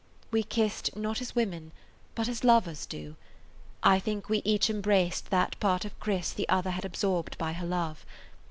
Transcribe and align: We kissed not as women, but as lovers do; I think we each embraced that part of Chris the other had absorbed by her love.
We 0.31 0.41
kissed 0.41 0.95
not 0.95 1.21
as 1.21 1.35
women, 1.35 1.71
but 2.15 2.27
as 2.27 2.43
lovers 2.43 2.87
do; 2.87 3.17
I 3.83 3.99
think 3.99 4.29
we 4.29 4.41
each 4.43 4.67
embraced 4.67 5.29
that 5.29 5.59
part 5.59 5.85
of 5.85 5.99
Chris 5.99 6.33
the 6.33 6.49
other 6.49 6.71
had 6.71 6.85
absorbed 6.85 7.37
by 7.37 7.53
her 7.53 7.67
love. 7.67 8.03